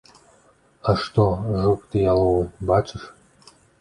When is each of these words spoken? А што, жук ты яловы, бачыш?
А 0.93 0.95
што, 1.03 1.25
жук 1.65 1.83
ты 1.93 2.01
яловы, 2.07 2.41
бачыш? 2.73 3.05